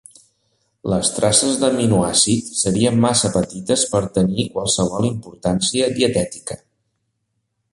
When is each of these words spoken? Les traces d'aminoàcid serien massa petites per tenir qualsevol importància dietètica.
Les 0.91 1.09
traces 1.17 1.59
d'aminoàcid 1.63 2.47
serien 2.61 2.97
massa 3.03 3.31
petites 3.35 3.83
per 3.93 4.01
tenir 4.19 4.47
qualsevol 4.57 5.07
importància 5.11 5.91
dietètica. 6.01 6.59